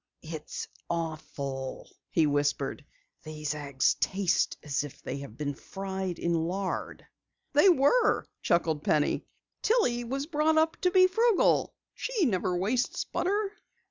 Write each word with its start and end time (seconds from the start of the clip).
"It's 0.23 0.67
awful," 0.89 1.87
he 2.09 2.25
whispered. 2.25 2.83
"These 3.21 3.53
eggs 3.53 3.93
taste 3.99 4.57
as 4.63 4.83
if 4.83 4.99
they 5.03 5.17
had 5.19 5.37
been 5.37 5.53
fried 5.53 6.17
in 6.17 6.33
lard." 6.33 7.05
"They 7.53 7.69
were," 7.69 8.25
chuckled 8.41 8.83
Penny. 8.83 9.27
"Tillie 9.61 10.03
was 10.05 10.25
brought 10.25 10.57
up 10.57 10.75
to 10.77 10.89
be 10.89 11.05
frugal. 11.05 11.75
She 11.93 12.25
never 12.25 12.57
wastes 12.57 13.05
butter." 13.05 13.51